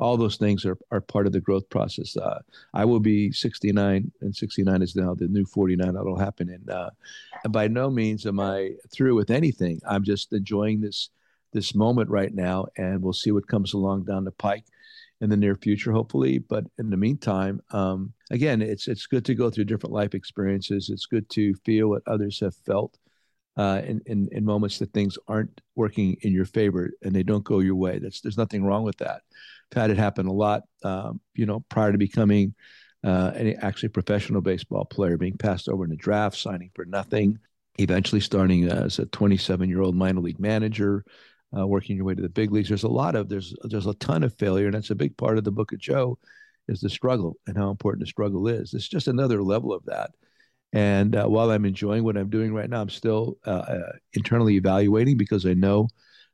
[0.00, 2.16] All those things are, are part of the growth process.
[2.16, 2.40] Uh,
[2.72, 5.94] I will be 69, and 69 is now the new 49.
[5.94, 6.50] That'll happen.
[6.50, 6.90] And, uh,
[7.50, 9.80] by no means am I through with anything.
[9.86, 11.10] I'm just enjoying this
[11.52, 14.64] this moment right now, and we'll see what comes along down the pike
[15.20, 16.38] in the near future, hopefully.
[16.38, 20.90] But in the meantime, um, again, it's it's good to go through different life experiences.
[20.90, 22.98] It's good to feel what others have felt
[23.56, 27.44] uh, in, in, in moments that things aren't working in your favor and they don't
[27.44, 27.98] go your way.
[27.98, 29.22] That's there's nothing wrong with that.
[29.72, 30.62] I've had it happen a lot.
[30.82, 32.54] Um, you know, prior to becoming
[33.04, 37.38] uh, an actually professional baseball player, being passed over in the draft, signing for nothing,
[37.78, 41.04] eventually starting as a 27 year old minor league manager.
[41.56, 42.66] Uh, working your way to the big leagues.
[42.66, 45.38] There's a lot of there's there's a ton of failure, and that's a big part
[45.38, 46.18] of the Book of Joe,
[46.66, 48.74] is the struggle and how important the struggle is.
[48.74, 50.10] It's just another level of that
[50.74, 54.56] and uh, while I'm enjoying what I'm doing right now, I'm still uh, uh, internally
[54.56, 55.88] evaluating because I know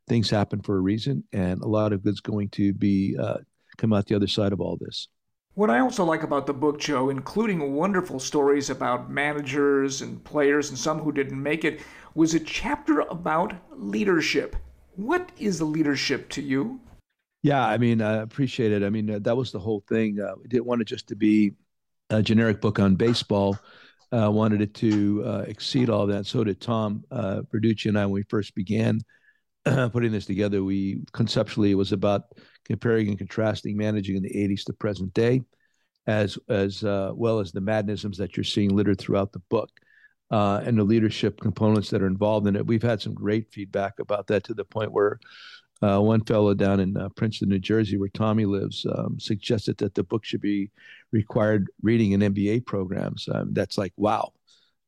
[0.08, 3.36] things happen for a reason, and a lot of good's going to be uh,
[3.76, 5.08] come out the other side of all this.
[5.54, 10.70] What I also like about the book, Joe, including wonderful stories about managers and players
[10.70, 11.80] and some who didn't make it,
[12.14, 14.56] was a chapter about leadership.
[14.96, 16.80] What is leadership to you?
[17.42, 18.82] Yeah, I mean, I appreciate it.
[18.82, 20.18] I mean, uh, that was the whole thing.
[20.18, 21.52] Uh, we didn't want it just to be
[22.08, 23.58] a generic book on baseball.
[24.12, 26.26] Uh, wanted it to uh, exceed all that.
[26.26, 29.00] So did Tom uh, Verducci and I when we first began
[29.64, 30.64] putting this together.
[30.64, 32.22] We conceptually it was about
[32.64, 35.42] comparing and contrasting managing in the 80s to present day,
[36.06, 39.70] as as uh, well as the Maddonisms that you're seeing littered throughout the book.
[40.32, 42.64] Uh, and the leadership components that are involved in it.
[42.64, 45.18] We've had some great feedback about that to the point where
[45.82, 49.94] uh, one fellow down in uh, Princeton, New Jersey, where Tommy lives, um, suggested that
[49.94, 50.70] the book should be
[51.12, 53.28] required reading in MBA programs.
[53.32, 54.32] Um, that's like, wow,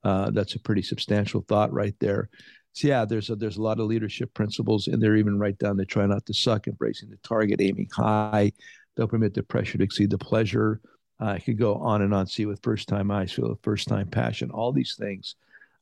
[0.05, 2.29] uh, that's a pretty substantial thought right there.
[2.75, 5.77] So yeah, there's a, there's a lot of leadership principles in there, even right down
[5.79, 8.53] to try not to suck, embracing the target, aiming high.
[8.97, 10.81] Don't permit the pressure to exceed the pleasure.
[11.19, 12.27] I could go on and on.
[12.27, 14.51] See with first time eyes, feel the first time passion.
[14.51, 15.37] All these things,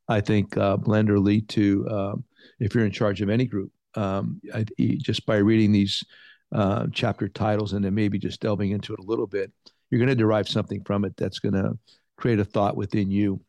[0.07, 2.25] I think, uh, blend or lead to um,
[2.59, 4.65] if you're in charge of any group um, I,
[4.99, 6.05] just by reading these
[6.53, 9.53] uh, chapter titles and then maybe just delving into it a little bit,
[9.91, 11.79] you're going to derive something from it that's going to
[12.17, 13.41] create a thought within you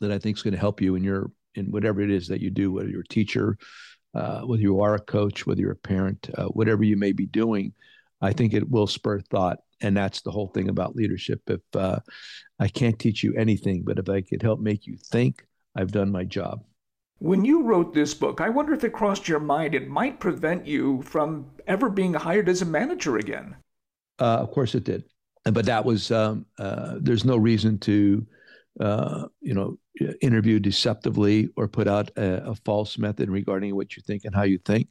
[0.00, 2.40] that I think is going to help you in your in whatever it is that
[2.40, 3.58] you do, whether you're a teacher,
[4.14, 7.26] uh, whether you are a coach, whether you're a parent, uh, whatever you may be
[7.26, 7.72] doing.
[8.20, 11.40] I think it will spur thought, and that's the whole thing about leadership.
[11.46, 12.00] If uh,
[12.58, 16.12] I can't teach you anything, but if I could help make you think, I've done
[16.12, 16.62] my job.
[17.20, 20.66] When you wrote this book, I wonder if it crossed your mind it might prevent
[20.66, 23.56] you from ever being hired as a manager again.
[24.18, 25.04] Uh, of course it did.
[25.44, 28.26] But that was, um, uh, there's no reason to,
[28.80, 29.78] uh, you know,
[30.22, 34.44] interview deceptively or put out a, a, false method regarding what you think and how
[34.44, 34.88] you think.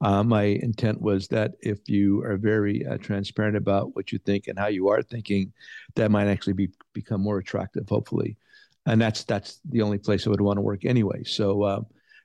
[0.00, 4.46] Uh, my intent was that if you are very uh, transparent about what you think
[4.46, 5.52] and how you are thinking,
[5.96, 8.36] that might actually be become more attractive, hopefully
[8.86, 11.24] and that's that's the only place I would want to work anyway.
[11.24, 11.80] So uh,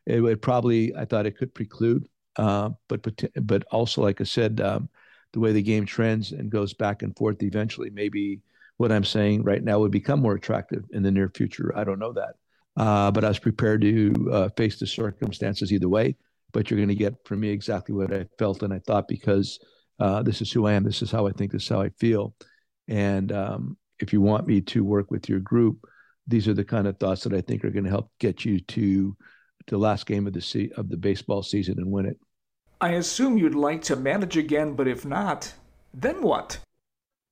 [0.06, 3.06] it would probably I thought it could preclude, uh, but
[3.42, 4.90] but also like I said, um,
[5.34, 8.42] the way the game trends and goes back and forth, eventually maybe
[8.78, 11.74] what I'm saying right now would become more attractive in the near future.
[11.76, 12.36] I don't know that,
[12.78, 16.16] uh, but I was prepared to uh, face the circumstances either way.
[16.52, 19.60] But you're going to get from me exactly what I felt and I thought because
[20.00, 20.84] uh, this is who I am.
[20.84, 21.52] This is how I think.
[21.52, 22.34] This is how I feel.
[22.88, 25.86] And um, if you want me to work with your group
[26.30, 28.60] these are the kind of thoughts that I think are going to help get you
[28.60, 29.18] to
[29.68, 32.18] the last game of the se- of the baseball season and win it.
[32.82, 35.54] I assume you'd like to manage again, but if not,
[35.94, 36.60] then what?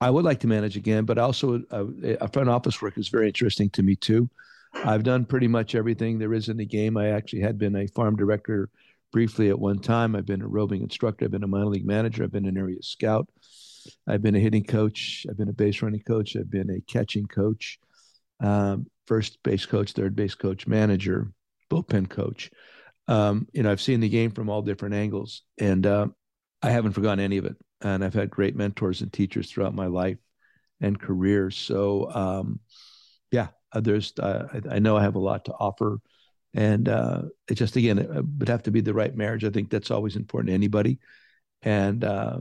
[0.02, 1.86] I would like to manage again, but also uh,
[2.22, 4.30] a front office work is very interesting to me too.
[4.74, 6.98] I've done pretty much everything there is in the game.
[6.98, 8.70] I actually had been a farm director
[9.12, 10.16] briefly at one time.
[10.16, 11.26] I've been a roving instructor.
[11.26, 12.24] I've been a minor league manager.
[12.24, 13.28] I've been an area scout.
[14.06, 15.26] I've been a hitting coach.
[15.30, 16.36] I've been a base running coach.
[16.36, 17.80] I've been a catching coach
[18.40, 21.32] um, first base coach, third base coach, manager,
[21.70, 22.52] bullpen coach.
[23.08, 26.08] Um, you know, I've seen the game from all different angles, and uh,
[26.62, 27.56] I haven't forgotten any of it.
[27.82, 30.18] And I've had great mentors and teachers throughout my life
[30.82, 31.52] and career.
[31.52, 32.60] So, um,
[33.32, 36.00] yeah, uh, there's uh, I, I, know I have a lot to offer,
[36.54, 39.44] and uh, it just again it would have to be the right marriage.
[39.46, 41.00] I think that's always important to anybody,
[41.62, 42.40] and uh,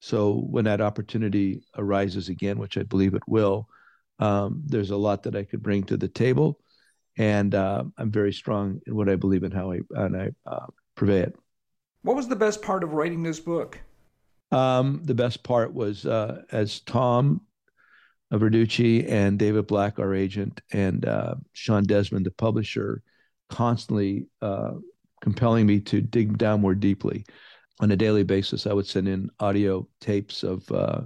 [0.00, 3.68] so when that opportunity arises again, which I believe it will,
[4.18, 6.60] um, there's a lot that I could bring to the table,
[7.16, 10.66] and uh, I'm very strong in what I believe in how I and I uh,
[10.94, 11.36] purvey it.
[12.02, 13.80] What was the best part of writing this book?
[14.50, 17.42] Um, the best part was uh, as Tom
[18.32, 23.02] Verducci and David Black, our agent, and uh, Sean Desmond, the publisher,
[23.48, 24.72] constantly uh,
[25.20, 27.24] compelling me to dig down more deeply.
[27.80, 31.02] On a daily basis, I would send in audio tapes of uh,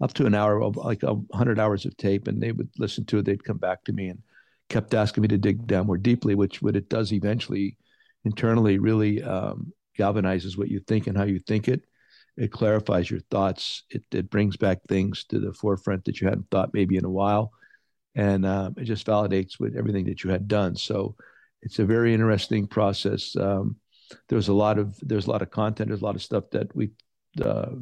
[0.00, 3.04] up to an hour of like a hundred hours of tape, and they would listen
[3.06, 3.24] to it.
[3.24, 4.20] They'd come back to me and
[4.68, 7.76] kept asking me to dig down more deeply, which what it does eventually
[8.24, 11.82] internally really um, galvanizes what you think and how you think it.
[12.36, 13.82] It clarifies your thoughts.
[13.90, 17.10] It, it brings back things to the forefront that you hadn't thought maybe in a
[17.10, 17.50] while,
[18.14, 20.76] and um, it just validates with everything that you had done.
[20.76, 21.16] So
[21.62, 23.34] it's a very interesting process.
[23.34, 23.76] Um,
[24.28, 25.88] there's a lot of there's a lot of content.
[25.88, 26.90] There's a lot of stuff that we
[27.42, 27.72] uh,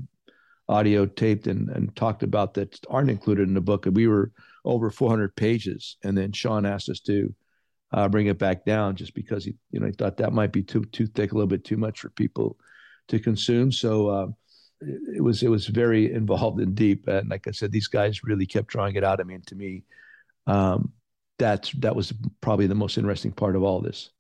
[0.69, 3.87] audio taped and, and talked about that aren't included in the book.
[3.87, 4.33] And we were
[4.65, 5.97] over 400 pages.
[6.03, 7.35] And then Sean asked us to
[7.93, 10.63] uh, bring it back down just because he, you know, he thought that might be
[10.63, 12.59] too too thick, a little bit too much for people
[13.09, 13.71] to consume.
[13.71, 14.27] So uh,
[14.81, 17.07] it, was it was very involved and deep.
[17.07, 19.21] And like I said, these guys really kept drawing it out.
[19.21, 19.85] I mean, to me,
[20.47, 20.93] um,
[21.39, 24.11] that's that was probably the most interesting part of all this.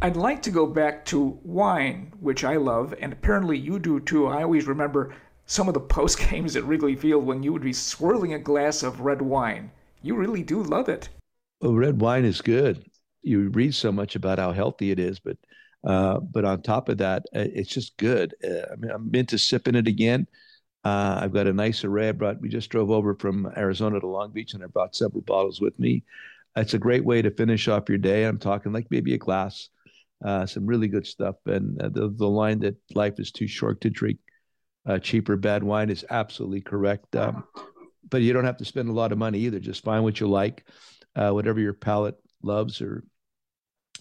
[0.00, 4.26] I'd like to go back to wine, which I love, and apparently you do too.
[4.26, 5.14] I always remember
[5.52, 8.82] some of the post games at Wrigley Field when you would be swirling a glass
[8.82, 9.70] of red wine.
[10.02, 11.10] You really do love it.
[11.60, 12.86] Well, red wine is good.
[13.20, 15.36] You read so much about how healthy it is, but
[15.84, 18.34] Uh, but on top of that, uh, it's just good.
[18.44, 20.28] Uh, I mean, I'm into sipping it again.
[20.84, 22.08] Uh, I've got a nice array.
[22.08, 22.40] I brought.
[22.40, 25.76] We just drove over from Arizona to Long Beach, and I brought several bottles with
[25.78, 26.04] me.
[26.54, 28.24] It's a great way to finish off your day.
[28.24, 29.70] I'm talking like maybe a glass,
[30.24, 31.36] uh, some really good stuff.
[31.46, 34.18] And uh, the the line that life is too short to drink
[35.02, 37.14] cheaper bad wine is absolutely correct.
[37.16, 37.44] Um,
[38.08, 39.60] but you don't have to spend a lot of money either.
[39.60, 40.66] Just find what you like,
[41.14, 43.04] whatever your palate loves or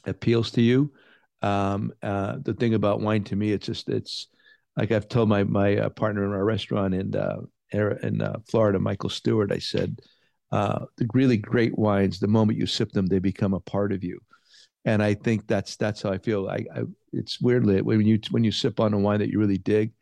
[0.06, 0.92] appeals to you.
[1.42, 4.28] Um, uh, the thing about wine to me, it's just it's
[4.78, 8.80] like I've told my my uh, partner in our restaurant in uh, in uh, Florida,
[8.80, 9.52] Michael Stewart.
[9.52, 10.00] I said
[10.52, 14.04] uh, the really great wines, the moment you sip them, they become a part of
[14.04, 14.20] you,
[14.86, 16.48] and I think that's that's how I feel.
[16.48, 19.58] I, I it's weirdly when you when you sip on a wine that you really
[19.58, 19.94] dig.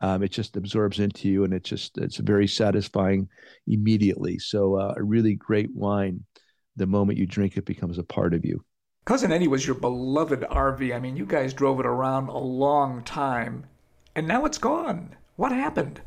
[0.00, 3.28] Um, it just absorbs into you, and it's just it's very satisfying
[3.66, 4.38] immediately.
[4.38, 6.24] So uh, a really great wine,
[6.76, 8.64] the moment you drink it, becomes a part of you.
[9.04, 10.94] Cousin Eddie was your beloved RV.
[10.94, 13.64] I mean, you guys drove it around a long time,
[14.14, 15.16] and now it's gone.
[15.36, 16.00] What happened?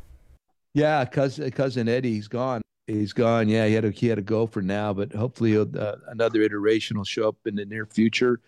[0.74, 2.62] Yeah, cousin cousin Eddie's gone.
[2.86, 3.48] He's gone.
[3.48, 6.96] Yeah, he had to he had to go for now, but hopefully uh, another iteration
[6.96, 8.40] will show up in the near future.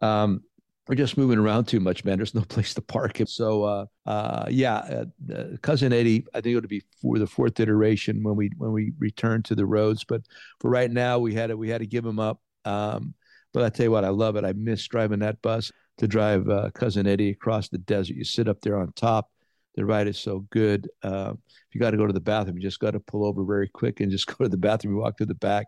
[0.00, 0.42] Um,
[0.88, 2.16] we're just moving around too much, man.
[2.16, 3.28] There's no place to park it.
[3.28, 8.22] So, uh, uh, yeah, uh, cousin Eddie, I think it'll be for the fourth iteration
[8.22, 10.04] when we when we return to the roads.
[10.04, 10.22] But
[10.60, 12.40] for right now, we had to we had to give him up.
[12.64, 13.14] Um,
[13.52, 14.44] but I tell you what, I love it.
[14.44, 18.16] I miss driving that bus to drive uh, cousin Eddie across the desert.
[18.16, 19.30] You sit up there on top.
[19.78, 20.90] The ride is so good.
[21.04, 23.44] Uh, if you got to go to the bathroom, you just got to pull over
[23.44, 24.94] very quick and just go to the bathroom.
[24.94, 25.66] You walk to the back.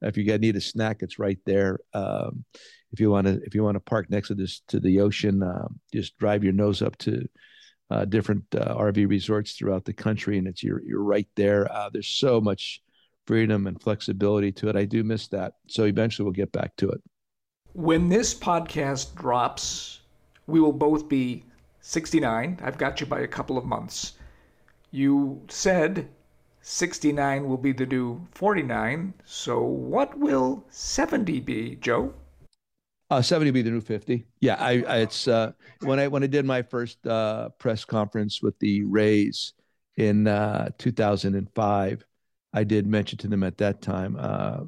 [0.00, 1.78] If you got need a snack, it's right there.
[1.94, 2.44] Um,
[2.92, 5.44] if you want to, if you want to park next to this to the ocean,
[5.44, 7.24] uh, just drive your nose up to
[7.88, 11.70] uh, different uh, RV resorts throughout the country, and it's you're you're right there.
[11.72, 12.82] Uh, there's so much
[13.28, 14.76] freedom and flexibility to it.
[14.76, 15.52] I do miss that.
[15.68, 17.00] So eventually, we'll get back to it.
[17.74, 20.00] When this podcast drops,
[20.48, 21.44] we will both be
[21.82, 22.60] 69.
[22.62, 24.14] I've got you by a couple of months.
[24.92, 26.08] You said
[26.62, 29.12] 69 will be the new 49.
[29.24, 32.14] So what will 70 be, Joe?
[33.10, 34.24] Uh, 70 be the new 50.
[34.40, 38.40] Yeah, I, I it's uh, when I when I did my first uh, press conference
[38.42, 39.52] with the Rays
[39.98, 42.06] in uh, 2005,
[42.54, 44.60] I did mention to them at that time, uh,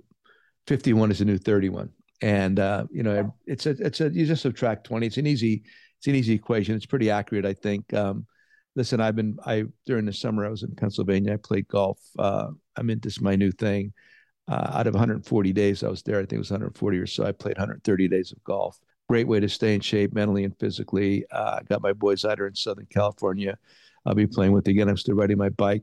[0.66, 1.90] 51 is the new 31
[2.22, 5.62] and uh, you know it's a it's a you just subtract 20 it's an easy
[6.04, 8.26] it's an easy equation it's pretty accurate i think um,
[8.76, 12.48] listen i've been i during the summer i was in pennsylvania i played golf uh,
[12.76, 13.90] i'm into this my new thing
[14.48, 17.24] uh, out of 140 days i was there i think it was 140 or so
[17.24, 18.78] i played 130 days of golf
[19.08, 22.36] great way to stay in shape mentally and physically uh, i got my boys out
[22.36, 23.56] here in southern california
[24.04, 25.82] i'll be playing with again i'm still riding my bike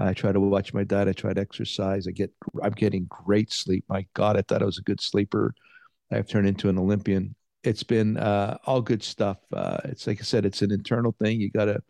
[0.00, 1.08] I try to watch my diet.
[1.08, 2.06] I try to exercise.
[2.06, 2.30] I get,
[2.62, 3.84] I'm getting great sleep.
[3.88, 5.56] My God, I thought I was a good sleeper.
[6.12, 7.34] I've turned into an Olympian.
[7.68, 9.38] It's been uh, all good stuff.
[9.52, 11.40] Uh, it's like I said, it's an internal thing.
[11.40, 11.82] You gotta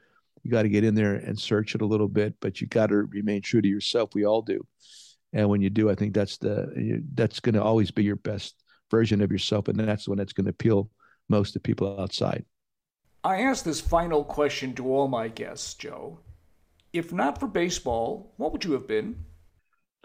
[0.43, 2.97] you gotta get in there and search it a little bit, but you got to
[2.97, 4.15] remain true to yourself.
[4.15, 4.67] We all do,
[5.33, 8.57] and when you do, I think that's the that's going to always be your best
[8.91, 10.91] version of yourself, and that's the one that's going to appeal
[11.29, 12.45] most to people outside.
[13.23, 16.21] I ask this final question to all my guests, Joe.
[16.93, 19.17] If not for baseball, what would you have been?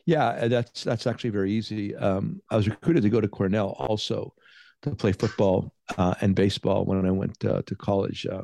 [0.05, 1.95] Yeah, that's that's actually very easy.
[1.95, 4.33] Um, I was recruited to go to Cornell also
[4.83, 8.41] to play football uh, and baseball when I went uh, to college, uh,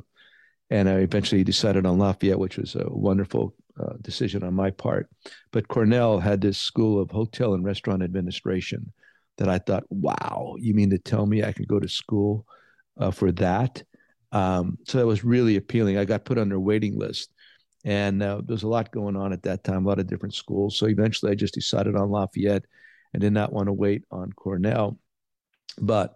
[0.70, 5.10] and I eventually decided on Lafayette, which was a wonderful uh, decision on my part.
[5.52, 8.92] But Cornell had this school of hotel and restaurant administration
[9.38, 12.46] that I thought, wow, you mean to tell me I can go to school
[13.14, 13.82] for that?
[14.32, 15.98] Um, so that was really appealing.
[15.98, 17.32] I got put on their waiting list
[17.86, 20.36] and uh, there was a lot going on at that time, a lot of different
[20.36, 20.78] schools.
[20.78, 22.66] So eventually I just decided on Lafayette
[23.14, 25.00] and did not want to wait on Cornell.
[25.80, 26.16] But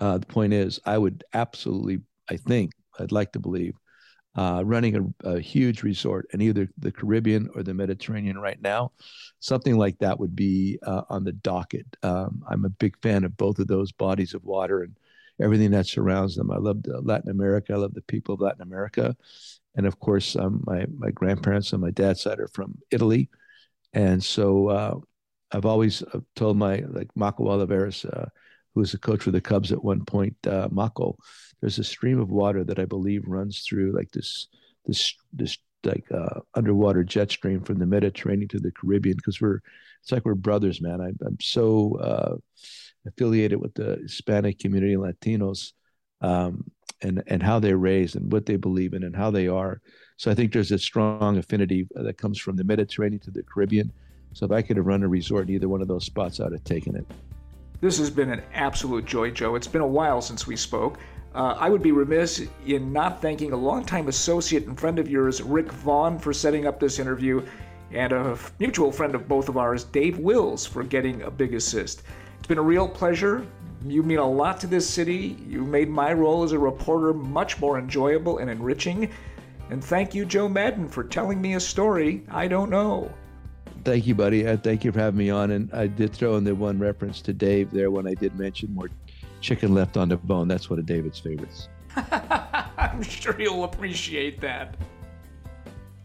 [0.00, 3.74] uh, the point is, I would absolutely, I think, I'd like to believe,
[4.36, 8.90] uh, running a, a, huge resort in either the Caribbean or the Mediterranean right now,
[9.38, 11.86] something like that would be uh, on the docket.
[12.02, 14.96] Um, I'm a big fan of both of those bodies of water and
[15.40, 16.50] everything that surrounds them.
[16.50, 17.74] I love Latin America.
[17.74, 19.16] I love the people of Latin America
[19.76, 23.28] and of course, um, my my grandparents on my dad's side are from Italy,
[23.92, 24.94] and so uh,
[25.52, 28.26] I've always uh, told my like Mako Oliveras, uh,
[28.74, 31.16] who was a coach for the Cubs at one point, uh, Mako,
[31.60, 34.48] there's a stream of water that I believe runs through like this
[34.86, 39.60] this this like uh, underwater jet stream from the Mediterranean to the Caribbean because we're
[40.02, 41.00] it's like we're brothers, man.
[41.00, 42.36] I, I'm so uh,
[43.06, 45.72] affiliated with the Hispanic community Latinos.
[46.20, 46.70] Um,
[47.02, 49.80] and and how they're raised and what they believe in and how they are.
[50.16, 53.92] So I think there's a strong affinity that comes from the Mediterranean to the Caribbean.
[54.32, 56.52] So if I could have run a resort in either one of those spots, I'd
[56.52, 57.06] have taken it.
[57.80, 59.56] This has been an absolute joy, Joe.
[59.56, 60.98] It's been a while since we spoke.
[61.34, 65.42] Uh, I would be remiss in not thanking a longtime associate and friend of yours,
[65.42, 67.44] Rick Vaughn, for setting up this interview,
[67.90, 72.04] and a mutual friend of both of ours, Dave Wills, for getting a big assist.
[72.38, 73.46] It's been a real pleasure.
[73.84, 75.36] You mean a lot to this city.
[75.46, 79.10] You made my role as a reporter much more enjoyable and enriching.
[79.70, 83.12] And thank you, Joe Maddon, for telling me a story I don't know.
[83.84, 84.46] Thank you, buddy.
[84.46, 85.50] Uh, thank you for having me on.
[85.50, 88.74] And I did throw in the one reference to Dave there when I did mention
[88.74, 88.88] more
[89.42, 90.48] chicken left on the bone.
[90.48, 91.68] That's one of David's favorites.
[91.96, 94.76] I'm sure you'll appreciate that.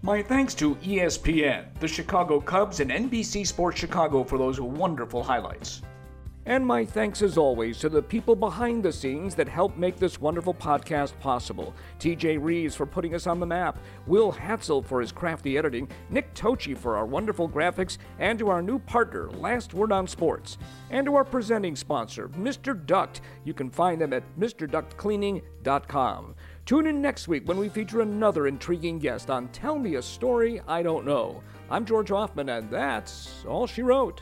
[0.02, 5.82] My thanks to ESPN, the Chicago Cubs, and NBC Sports Chicago for those wonderful highlights.
[6.46, 10.20] And my thanks, as always, to the people behind the scenes that help make this
[10.22, 11.76] wonderful podcast possible.
[12.00, 13.78] TJ Reeves for putting us on the map,
[14.08, 18.62] Will Hatzel for his crafty editing, Nick Tochi for our wonderful graphics, and to our
[18.62, 20.58] new partner, Last Word on Sports.
[20.90, 22.74] And to our presenting sponsor, Mr.
[22.86, 23.22] Duct.
[23.44, 26.36] You can find them at MrDuctCleaning.com.
[26.66, 30.62] Tune in next week when we feature another intriguing guest on Tell Me a Story
[30.68, 31.44] I Don't Know.
[31.70, 34.22] I'm George Hoffman, and that's all she wrote.